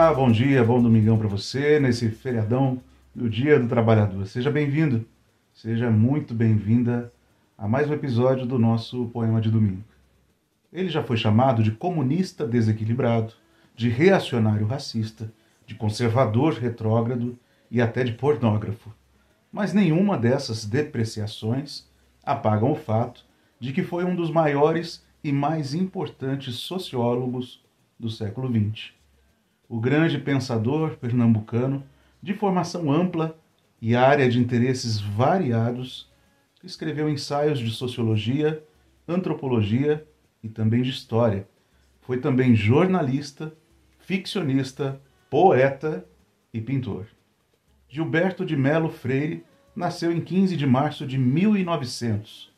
Olá, 0.00 0.14
bom 0.14 0.32
dia, 0.32 0.64
bom 0.64 0.80
domingão 0.80 1.18
para 1.18 1.28
você 1.28 1.78
nesse 1.78 2.08
feriadão 2.08 2.80
do 3.14 3.28
Dia 3.28 3.60
do 3.60 3.68
Trabalhador. 3.68 4.26
Seja 4.26 4.50
bem-vindo, 4.50 5.04
seja 5.52 5.90
muito 5.90 6.32
bem-vinda 6.32 7.12
a 7.58 7.68
mais 7.68 7.86
um 7.86 7.92
episódio 7.92 8.46
do 8.46 8.58
nosso 8.58 9.08
poema 9.08 9.42
de 9.42 9.50
domingo. 9.50 9.84
Ele 10.72 10.88
já 10.88 11.02
foi 11.02 11.18
chamado 11.18 11.62
de 11.62 11.72
comunista 11.72 12.46
desequilibrado, 12.46 13.34
de 13.76 13.90
reacionário 13.90 14.66
racista, 14.66 15.30
de 15.66 15.74
conservador 15.74 16.54
retrógrado 16.54 17.38
e 17.70 17.78
até 17.82 18.02
de 18.02 18.12
pornógrafo. 18.12 18.90
Mas 19.52 19.74
nenhuma 19.74 20.16
dessas 20.16 20.64
depreciações 20.64 21.86
apagam 22.24 22.72
o 22.72 22.74
fato 22.74 23.22
de 23.60 23.70
que 23.70 23.82
foi 23.82 24.04
um 24.04 24.16
dos 24.16 24.30
maiores 24.30 25.04
e 25.22 25.30
mais 25.30 25.74
importantes 25.74 26.54
sociólogos 26.54 27.62
do 27.98 28.08
século 28.08 28.48
XX 28.48 28.98
o 29.70 29.78
grande 29.78 30.18
pensador 30.18 30.96
pernambucano, 30.96 31.84
de 32.20 32.34
formação 32.34 32.90
ampla 32.90 33.38
e 33.80 33.94
área 33.94 34.28
de 34.28 34.40
interesses 34.40 34.98
variados, 34.98 36.10
escreveu 36.64 37.08
ensaios 37.08 37.60
de 37.60 37.70
sociologia, 37.70 38.64
antropologia 39.06 40.04
e 40.42 40.48
também 40.48 40.82
de 40.82 40.90
história. 40.90 41.46
Foi 42.00 42.18
também 42.18 42.52
jornalista, 42.52 43.54
ficcionista, 44.00 45.00
poeta 45.30 46.04
e 46.52 46.60
pintor. 46.60 47.06
Gilberto 47.88 48.44
de 48.44 48.56
Melo 48.56 48.90
Freire 48.90 49.44
nasceu 49.74 50.10
em 50.10 50.20
15 50.20 50.56
de 50.56 50.66
março 50.66 51.06
de 51.06 51.16
1900. 51.16 52.52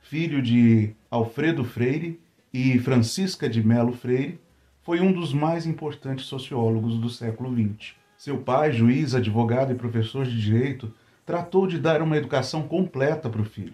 Filho 0.00 0.40
de 0.40 0.94
Alfredo 1.10 1.62
Freire 1.62 2.18
e 2.50 2.78
Francisca 2.78 3.50
de 3.50 3.62
Melo 3.62 3.92
Freire, 3.92 4.40
foi 4.84 5.00
um 5.00 5.10
dos 5.10 5.32
mais 5.32 5.66
importantes 5.66 6.26
sociólogos 6.26 6.98
do 6.98 7.08
século 7.08 7.50
XX. 7.54 7.94
Seu 8.18 8.38
pai, 8.38 8.70
juiz, 8.70 9.14
advogado 9.14 9.72
e 9.72 9.74
professor 9.74 10.26
de 10.26 10.38
direito, 10.38 10.92
tratou 11.24 11.66
de 11.66 11.78
dar 11.78 12.02
uma 12.02 12.18
educação 12.18 12.68
completa 12.68 13.30
para 13.30 13.40
o 13.40 13.46
filho. 13.46 13.72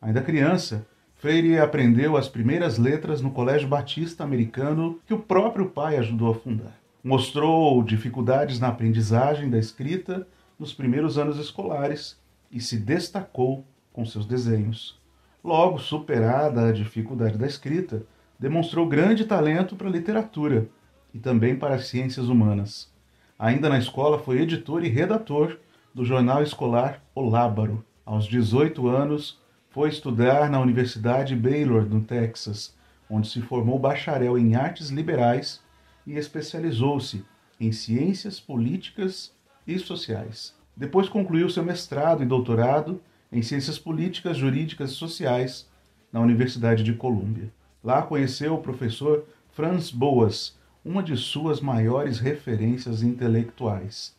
Ainda 0.00 0.22
criança, 0.22 0.86
Freire 1.16 1.58
aprendeu 1.58 2.16
as 2.16 2.26
primeiras 2.26 2.78
letras 2.78 3.20
no 3.20 3.30
Colégio 3.30 3.68
Batista 3.68 4.24
Americano 4.24 4.98
que 5.06 5.12
o 5.12 5.18
próprio 5.18 5.66
pai 5.66 5.98
ajudou 5.98 6.30
a 6.30 6.34
fundar. 6.34 6.78
Mostrou 7.04 7.82
dificuldades 7.82 8.58
na 8.58 8.68
aprendizagem 8.68 9.50
da 9.50 9.58
escrita 9.58 10.26
nos 10.58 10.72
primeiros 10.72 11.18
anos 11.18 11.38
escolares 11.38 12.18
e 12.50 12.62
se 12.62 12.78
destacou 12.78 13.62
com 13.92 14.06
seus 14.06 14.24
desenhos. 14.24 14.98
Logo, 15.44 15.78
superada 15.78 16.68
a 16.68 16.72
dificuldade 16.72 17.36
da 17.36 17.46
escrita, 17.46 18.02
demonstrou 18.38 18.86
grande 18.86 19.24
talento 19.24 19.76
para 19.76 19.88
a 19.88 19.92
literatura 19.92 20.68
e 21.12 21.18
também 21.18 21.56
para 21.56 21.74
as 21.74 21.86
ciências 21.86 22.28
humanas. 22.28 22.90
Ainda 23.38 23.68
na 23.68 23.78
escola, 23.78 24.18
foi 24.18 24.40
editor 24.40 24.84
e 24.84 24.88
redator 24.88 25.58
do 25.94 26.04
jornal 26.04 26.42
escolar 26.42 27.02
O 27.14 27.28
Lábaro. 27.28 27.84
Aos 28.04 28.26
18 28.26 28.86
anos, 28.88 29.38
foi 29.70 29.88
estudar 29.88 30.48
na 30.50 30.60
Universidade 30.60 31.36
Baylor, 31.36 31.84
no 31.84 32.00
Texas, 32.00 32.74
onde 33.10 33.28
se 33.28 33.40
formou 33.42 33.78
bacharel 33.78 34.38
em 34.38 34.54
artes 34.54 34.88
liberais 34.88 35.60
e 36.06 36.14
especializou-se 36.14 37.24
em 37.60 37.72
ciências 37.72 38.38
políticas 38.40 39.34
e 39.66 39.78
sociais. 39.78 40.54
Depois 40.76 41.08
concluiu 41.08 41.48
seu 41.48 41.64
mestrado 41.64 42.22
e 42.22 42.26
doutorado 42.26 43.00
em 43.32 43.42
ciências 43.42 43.78
políticas, 43.78 44.36
jurídicas 44.36 44.90
e 44.90 44.94
sociais 44.94 45.68
na 46.12 46.20
Universidade 46.20 46.82
de 46.82 46.94
Colômbia. 46.94 47.50
Lá 47.86 48.02
conheceu 48.02 48.54
o 48.54 48.60
professor 48.60 49.24
Franz 49.52 49.92
Boas, 49.92 50.58
uma 50.84 51.04
de 51.04 51.16
suas 51.16 51.60
maiores 51.60 52.18
referências 52.18 53.00
intelectuais. 53.00 54.12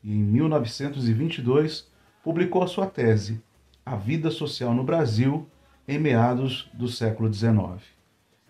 E 0.00 0.12
em 0.12 0.22
1922 0.22 1.88
publicou 2.22 2.64
sua 2.68 2.86
tese, 2.86 3.42
A 3.84 3.96
Vida 3.96 4.30
Social 4.30 4.72
no 4.72 4.84
Brasil, 4.84 5.44
em 5.88 5.98
meados 5.98 6.70
do 6.72 6.86
século 6.86 7.34
XIX. 7.34 7.82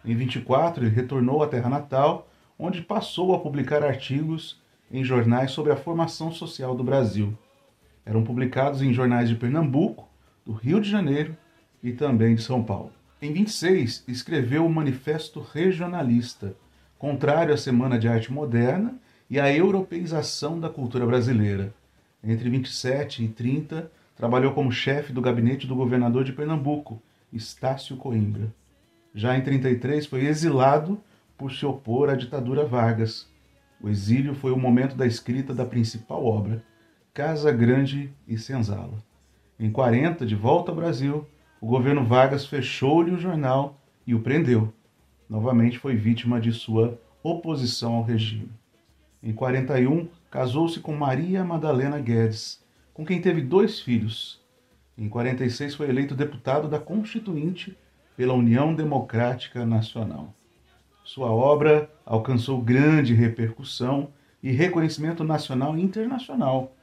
Em 0.04 0.15
24 0.15 0.84
ele 0.84 0.94
retornou 0.94 1.42
à 1.42 1.47
terra 1.47 1.71
natal, 1.71 2.28
onde 2.59 2.82
passou 2.82 3.34
a 3.34 3.41
publicar 3.41 3.82
artigos 3.82 4.60
em 4.92 5.03
jornais 5.03 5.53
sobre 5.53 5.72
a 5.72 5.77
formação 5.77 6.31
social 6.31 6.75
do 6.75 6.84
Brasil. 6.84 7.32
Eram 8.04 8.22
publicados 8.22 8.82
em 8.82 8.92
jornais 8.92 9.31
de 9.31 9.37
Pernambuco, 9.37 10.06
do 10.44 10.53
Rio 10.53 10.82
de 10.82 10.91
Janeiro 10.91 11.34
e 11.82 11.92
também 11.92 12.34
de 12.34 12.42
São 12.42 12.62
Paulo. 12.62 13.00
Em 13.23 13.35
26, 13.35 14.05
escreveu 14.09 14.65
o 14.65 14.71
Manifesto 14.71 15.41
Regionalista, 15.41 16.57
contrário 16.99 17.53
à 17.53 17.57
Semana 17.59 17.99
de 17.99 18.09
Arte 18.09 18.33
Moderna 18.33 18.99
e 19.29 19.39
à 19.39 19.55
europeização 19.55 20.59
da 20.59 20.71
cultura 20.71 21.05
brasileira. 21.05 21.75
Entre 22.25 22.49
27 22.49 23.23
e 23.23 23.29
30, 23.29 23.93
trabalhou 24.17 24.55
como 24.55 24.73
chefe 24.73 25.13
do 25.13 25.21
gabinete 25.21 25.67
do 25.67 25.75
governador 25.75 26.25
de 26.25 26.33
Pernambuco, 26.33 27.03
Estácio 27.31 27.95
Coimbra. 27.95 28.55
Já 29.15 29.37
em 29.37 29.43
33, 29.43 30.07
foi 30.07 30.25
exilado 30.25 30.99
por 31.37 31.53
se 31.53 31.67
opor 31.67 32.09
à 32.09 32.15
ditadura 32.15 32.65
Vargas. 32.65 33.29
O 33.83 33.91
exílio 33.91 34.35
foi 34.35 34.51
o 34.51 34.59
momento 34.59 34.97
da 34.97 35.07
escrita 35.07 35.53
da 35.53 35.67
principal 35.67 36.25
obra, 36.25 36.65
Casa 37.13 37.53
Grande 37.53 38.11
e 38.27 38.39
Senzala. 38.39 38.97
Em 39.59 39.71
40, 39.71 40.25
de 40.25 40.35
volta 40.35 40.71
ao 40.71 40.77
Brasil, 40.77 41.27
o 41.60 41.66
governo 41.66 42.04
Vargas 42.04 42.47
fechou-lhe 42.47 43.10
o 43.10 43.19
jornal 43.19 43.78
e 44.06 44.15
o 44.15 44.21
prendeu. 44.21 44.72
Novamente 45.28 45.78
foi 45.78 45.94
vítima 45.94 46.41
de 46.41 46.53
sua 46.53 46.98
oposição 47.22 47.94
ao 47.94 48.03
regime. 48.03 48.50
Em 49.22 49.32
41, 49.32 50.09
casou-se 50.31 50.81
com 50.81 50.97
Maria 50.97 51.44
Madalena 51.44 52.00
Guedes, 52.00 52.65
com 52.94 53.04
quem 53.04 53.21
teve 53.21 53.43
dois 53.43 53.78
filhos. 53.78 54.41
Em 54.97 55.09
46 55.09 55.75
foi 55.75 55.91
eleito 55.91 56.15
deputado 56.15 56.66
da 56.66 56.78
Constituinte 56.78 57.77
pela 58.16 58.32
União 58.32 58.75
Democrática 58.75 59.65
Nacional. 59.66 60.34
Sua 61.04 61.31
obra 61.31 61.91
alcançou 62.06 62.62
grande 62.62 63.12
repercussão 63.12 64.10
e 64.42 64.51
reconhecimento 64.51 65.22
nacional 65.22 65.77
e 65.77 65.83
internacional. 65.83 66.74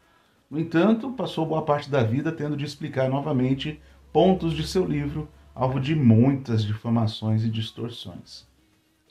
No 0.49 0.59
entanto, 0.59 1.11
passou 1.11 1.45
boa 1.45 1.63
parte 1.63 1.89
da 1.89 2.03
vida 2.03 2.31
tendo 2.31 2.55
de 2.55 2.65
explicar 2.65 3.09
novamente 3.09 3.81
pontos 4.17 4.55
de 4.55 4.65
seu 4.65 4.83
livro, 4.83 5.29
alvo 5.53 5.79
de 5.79 5.93
muitas 5.93 6.63
difamações 6.63 7.43
e 7.43 7.49
distorções. 7.51 8.47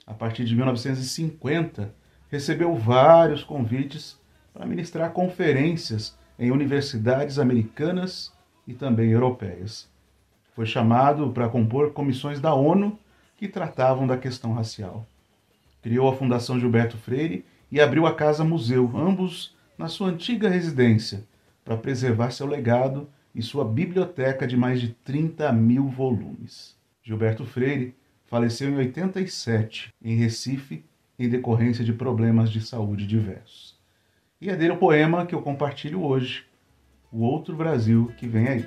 A 0.05 0.13
partir 0.13 0.43
de 0.43 0.53
1950, 0.53 1.95
recebeu 2.29 2.75
vários 2.75 3.41
convites 3.41 4.19
para 4.53 4.65
ministrar 4.65 5.11
conferências 5.11 6.17
em 6.37 6.51
universidades 6.51 7.39
americanas 7.39 8.33
e 8.67 8.73
também 8.73 9.09
europeias. 9.09 9.89
Foi 10.53 10.65
chamado 10.65 11.29
para 11.29 11.47
compor 11.47 11.93
comissões 11.93 12.41
da 12.41 12.53
ONU 12.53 12.99
que 13.37 13.47
tratavam 13.47 14.05
da 14.05 14.17
questão 14.17 14.51
racial. 14.51 15.07
Criou 15.81 16.09
a 16.09 16.17
Fundação 16.17 16.59
Gilberto 16.59 16.97
Freire 16.97 17.45
e 17.71 17.79
abriu 17.79 18.05
a 18.05 18.13
Casa 18.13 18.43
Museu, 18.43 18.91
ambos 18.93 19.55
na 19.77 19.87
sua 19.87 20.09
antiga 20.09 20.49
residência, 20.49 21.23
para 21.63 21.77
preservar 21.77 22.31
seu 22.31 22.45
legado 22.45 23.07
e 23.37 23.41
sua 23.43 23.63
biblioteca 23.63 24.47
de 24.47 24.57
mais 24.57 24.81
de 24.81 24.89
30 24.89 25.53
mil 25.53 25.87
volumes. 25.87 26.75
Gilberto 27.03 27.45
Freire 27.45 27.93
faleceu 28.25 28.67
em 28.67 28.75
87, 28.75 29.93
em 30.03 30.15
Recife, 30.15 30.83
em 31.19 31.29
decorrência 31.29 31.85
de 31.85 31.93
problemas 31.93 32.49
de 32.49 32.59
saúde 32.59 33.05
diversos. 33.05 33.77
E 34.41 34.49
é 34.49 34.55
dele 34.55 34.73
o 34.73 34.77
poema 34.77 35.23
que 35.23 35.35
eu 35.35 35.41
compartilho 35.43 36.03
hoje, 36.03 36.45
O 37.11 37.21
Outro 37.21 37.55
Brasil 37.55 38.11
que 38.17 38.27
Vem 38.27 38.47
Aí. 38.47 38.65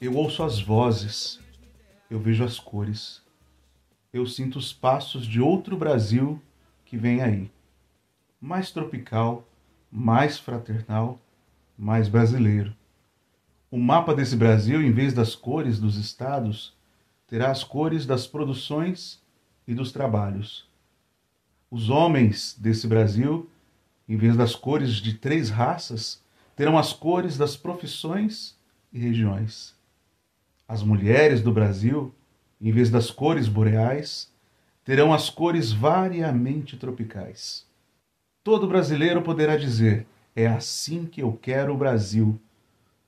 Eu 0.00 0.14
ouço 0.14 0.44
as 0.44 0.60
vozes, 0.60 1.40
eu 2.08 2.20
vejo 2.20 2.44
as 2.44 2.56
cores, 2.60 3.20
eu 4.12 4.24
sinto 4.26 4.56
os 4.56 4.72
passos 4.72 5.26
de 5.26 5.40
outro 5.40 5.76
Brasil 5.76 6.40
que 6.84 6.96
vem 6.96 7.20
aí. 7.20 7.50
Mais 8.40 8.70
tropical, 8.70 9.44
mais 9.90 10.38
fraternal, 10.38 11.20
mais 11.76 12.08
brasileiro. 12.08 12.76
O 13.72 13.76
mapa 13.76 14.14
desse 14.14 14.36
Brasil, 14.36 14.80
em 14.80 14.92
vez 14.92 15.12
das 15.12 15.34
cores 15.34 15.80
dos 15.80 15.96
estados, 15.96 16.76
terá 17.26 17.50
as 17.50 17.64
cores 17.64 18.06
das 18.06 18.24
produções 18.24 19.20
e 19.66 19.74
dos 19.74 19.90
trabalhos. 19.90 20.70
Os 21.68 21.90
homens 21.90 22.56
desse 22.56 22.86
Brasil, 22.86 23.50
em 24.08 24.16
vez 24.16 24.36
das 24.36 24.54
cores 24.54 24.92
de 24.92 25.14
três 25.14 25.50
raças, 25.50 26.22
terão 26.54 26.78
as 26.78 26.92
cores 26.92 27.36
das 27.36 27.56
profissões 27.56 28.56
e 28.92 29.00
regiões. 29.00 29.76
As 30.68 30.82
mulheres 30.82 31.40
do 31.40 31.50
Brasil, 31.50 32.14
em 32.60 32.70
vez 32.70 32.90
das 32.90 33.10
cores 33.10 33.48
boreais, 33.48 34.30
terão 34.84 35.14
as 35.14 35.30
cores 35.30 35.72
variamente 35.72 36.76
tropicais. 36.76 37.66
Todo 38.44 38.68
brasileiro 38.68 39.22
poderá 39.22 39.56
dizer: 39.56 40.06
é 40.36 40.46
assim 40.46 41.06
que 41.06 41.22
eu 41.22 41.32
quero 41.32 41.72
o 41.72 41.76
Brasil. 41.78 42.38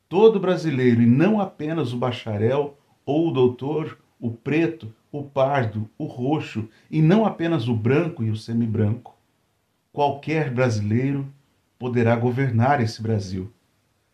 Todo 0.08 0.40
brasileiro, 0.40 1.02
e 1.02 1.06
não 1.06 1.38
apenas 1.38 1.92
o 1.92 1.98
bacharel 1.98 2.78
ou 3.04 3.28
o 3.28 3.30
doutor, 3.30 3.98
o 4.18 4.30
preto, 4.30 4.90
o 5.12 5.22
pardo, 5.22 5.88
o 5.98 6.06
roxo, 6.06 6.66
e 6.90 7.02
não 7.02 7.26
apenas 7.26 7.68
o 7.68 7.76
branco 7.76 8.24
e 8.24 8.30
o 8.30 8.36
semibranco. 8.36 9.14
Qualquer 9.92 10.50
brasileiro 10.50 11.30
poderá 11.78 12.16
governar 12.16 12.80
esse 12.80 13.02
Brasil. 13.02 13.52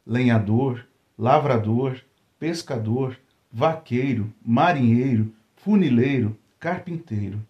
Lenhador, 0.04 0.84
lavrador, 1.16 2.00
pescador, 2.38 3.16
vaqueiro, 3.56 4.30
marinheiro, 4.44 5.32
funileiro, 5.54 6.36
carpinteiro, 6.60 7.40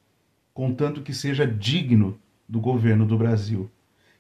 contanto 0.54 1.02
que 1.02 1.12
seja 1.12 1.44
digno 1.44 2.16
do 2.48 2.60
governo 2.60 3.04
do 3.04 3.18
Brasil, 3.18 3.68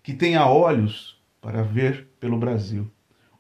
que 0.02 0.12
tenha 0.12 0.48
olhos 0.48 1.16
para 1.40 1.62
ver 1.62 2.08
pelo 2.18 2.36
Brasil, 2.38 2.90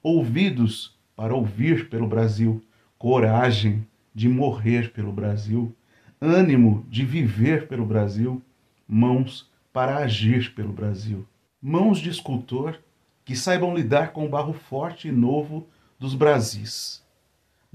ouvidos 0.00 0.96
para 1.16 1.34
ouvir 1.34 1.88
pelo 1.88 2.06
Brasil, 2.06 2.62
coragem 2.96 3.84
de 4.14 4.28
morrer 4.28 4.92
pelo 4.92 5.12
Brasil, 5.12 5.74
ânimo 6.20 6.86
de 6.88 7.04
viver 7.04 7.66
pelo 7.66 7.84
Brasil, 7.84 8.40
mãos 8.86 9.50
para 9.72 9.96
agir 9.96 10.54
pelo 10.54 10.72
Brasil. 10.72 11.26
Mãos 11.60 11.98
de 11.98 12.10
escultor 12.10 12.78
que 13.24 13.34
saibam 13.34 13.74
lidar 13.74 14.12
com 14.12 14.24
o 14.24 14.28
barro 14.28 14.52
forte 14.52 15.08
e 15.08 15.12
novo 15.12 15.66
dos 15.98 16.14
Brasis. 16.14 17.04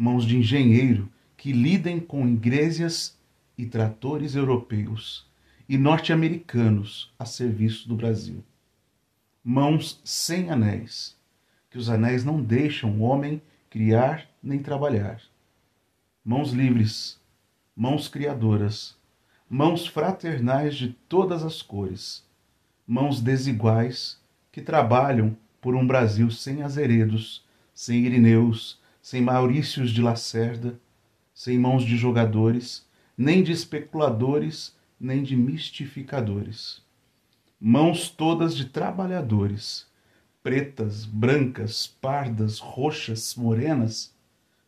Mãos 0.03 0.25
de 0.25 0.35
engenheiro 0.35 1.07
que 1.37 1.51
lidem 1.51 1.99
com 1.99 2.27
igrejas 2.27 3.15
e 3.55 3.67
tratores 3.67 4.33
europeus 4.33 5.29
e 5.69 5.77
norte-americanos 5.77 7.13
a 7.19 7.23
serviço 7.23 7.87
do 7.87 7.93
Brasil. 7.93 8.43
Mãos 9.43 10.01
sem 10.03 10.49
anéis, 10.49 11.15
que 11.69 11.77
os 11.77 11.87
anéis 11.87 12.25
não 12.25 12.41
deixam 12.41 12.99
o 12.99 13.01
homem 13.01 13.39
criar 13.69 14.27
nem 14.41 14.57
trabalhar. 14.57 15.21
Mãos 16.25 16.51
livres, 16.51 17.19
mãos 17.75 18.07
criadoras, 18.07 18.97
mãos 19.47 19.85
fraternais 19.85 20.73
de 20.77 20.93
todas 21.07 21.43
as 21.43 21.61
cores, 21.61 22.25
mãos 22.87 23.21
desiguais 23.21 24.19
que 24.51 24.63
trabalham 24.63 25.37
por 25.61 25.75
um 25.75 25.85
Brasil 25.85 26.31
sem 26.31 26.63
azeredos, 26.63 27.45
sem 27.71 28.03
Irineus, 28.03 28.80
sem 29.01 29.21
Maurícios 29.21 29.91
de 29.91 30.01
Lacerda, 30.01 30.79
sem 31.33 31.57
mãos 31.57 31.83
de 31.83 31.97
jogadores, 31.97 32.85
nem 33.17 33.41
de 33.41 33.51
especuladores, 33.51 34.75
nem 34.99 35.23
de 35.23 35.35
mistificadores. 35.35 36.81
Mãos 37.59 38.09
todas 38.09 38.55
de 38.55 38.65
trabalhadores, 38.65 39.87
pretas, 40.43 41.05
brancas, 41.05 41.87
pardas, 41.87 42.59
roxas, 42.59 43.35
morenas, 43.35 44.13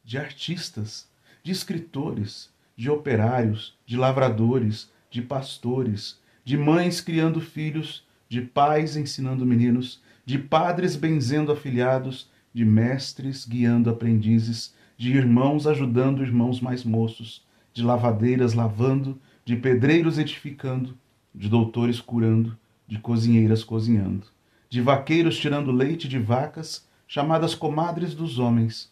de 0.04 0.18
artistas, 0.18 1.08
de 1.44 1.52
escritores, 1.52 2.52
de 2.76 2.90
operários, 2.90 3.78
de 3.86 3.98
lavradores, 3.98 4.92
de 5.10 5.22
pastores, 5.22 6.20
de 6.44 6.58
mães 6.58 7.02
criando 7.02 7.40
filhos, 7.40 8.06
de 8.28 8.42
pais 8.42 8.96
ensinando 8.96 9.46
meninos, 9.46 10.02
de 10.26 10.40
padres 10.40 10.96
benzendo 10.96 11.52
afilhados, 11.52 12.30
de 12.54 12.64
mestres 12.64 13.46
guiando 13.46 13.90
aprendizes, 13.90 14.74
de 14.98 15.12
irmãos 15.12 15.66
ajudando 15.66 16.24
irmãos 16.24 16.62
mais 16.62 16.84
moços, 16.84 17.44
de 17.74 17.84
lavadeiras 17.84 18.54
lavando, 18.54 19.20
de 19.44 19.56
pedreiros 19.56 20.18
edificando, 20.18 20.98
de 21.34 21.50
doutores 21.50 22.00
curando, 22.00 22.58
de 22.88 23.00
cozinheiras 23.00 23.64
cozinhando, 23.64 24.28
de 24.70 24.82
vaqueiros 24.82 25.38
tirando 25.38 25.72
leite 25.72 26.08
de 26.08 26.20
vacas, 26.20 26.88
chamadas 27.08 27.56
comadres 27.56 28.14
dos 28.14 28.38
homens, 28.38 28.92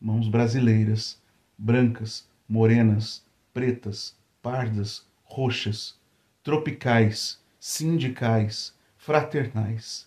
mãos 0.00 0.28
brasileiras, 0.28 1.20
brancas, 1.58 2.26
morenas, 2.48 3.24
pretas, 3.52 4.16
pardas, 4.42 5.06
roxas, 5.24 5.96
tropicais, 6.42 7.40
sindicais, 7.60 8.74
fraternais. 8.96 10.06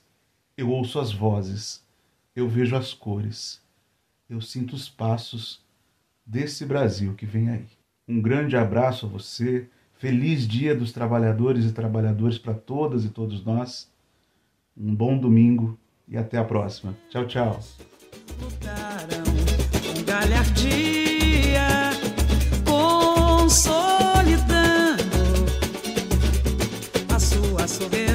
Eu 0.56 0.70
ouço 0.70 1.00
as 1.00 1.12
vozes, 1.12 1.84
eu 2.38 2.48
vejo 2.48 2.76
as 2.76 2.94
cores, 2.94 3.60
eu 4.30 4.40
sinto 4.40 4.76
os 4.76 4.88
passos 4.88 5.60
desse 6.24 6.68
Brasil 6.68 7.16
que 7.16 7.26
vem 7.26 7.50
aí. 7.50 7.66
Um 8.08 8.22
grande 8.22 8.56
abraço 8.56 9.08
a 9.08 9.10
você, 9.10 9.68
feliz 9.96 10.48
Dia 10.48 10.76
dos 10.76 10.92
Trabalhadores 10.92 11.66
e 11.66 11.72
Trabalhadoras 11.72 12.38
para 12.38 12.54
todas 12.54 13.06
e 13.06 13.10
todos 13.10 13.44
nós. 13.44 13.92
Um 14.78 14.94
bom 14.94 15.18
domingo 15.18 15.80
e 16.08 16.16
até 16.16 16.38
a 16.38 16.44
próxima. 16.44 16.96
Tchau, 17.10 17.26
tchau. 17.26 17.60
consolidando 22.64 25.04
a 27.10 27.20
sua 27.20 27.68
soberania. 27.68 28.07